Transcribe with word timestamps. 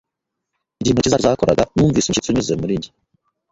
Igihe 0.79 0.91
intoki 0.93 1.11
zacu 1.13 1.23
zakoraga, 1.27 1.63
numvise 1.73 2.05
umushyitsi 2.07 2.29
unyuze 2.29 2.53
muri 2.61 2.73
njye. 2.77 2.89